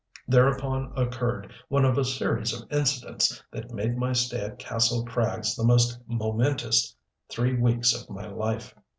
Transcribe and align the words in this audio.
Thereupon 0.27 0.91
occurred 0.95 1.53
one 1.67 1.85
of 1.85 1.95
a 1.95 2.03
series 2.03 2.59
of 2.59 2.67
incidents 2.71 3.43
that 3.51 3.69
made 3.69 3.97
my 3.99 4.13
stay 4.13 4.39
at 4.41 4.57
Kastle 4.57 5.05
Krags 5.05 5.55
the 5.55 5.63
most 5.63 5.99
momentous 6.07 6.95
three 7.29 7.53
weeks 7.55 7.93
of 7.93 8.09
my 8.09 8.27
life. 8.27 8.73